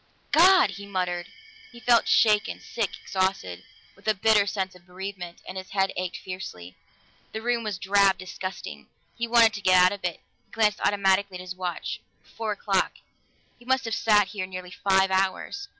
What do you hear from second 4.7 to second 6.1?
of bereavement, and his head